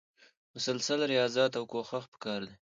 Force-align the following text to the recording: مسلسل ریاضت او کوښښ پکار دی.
مسلسل 0.53 0.99
ریاضت 1.13 1.51
او 1.59 1.63
کوښښ 1.71 2.03
پکار 2.13 2.41
دی. 2.47 2.55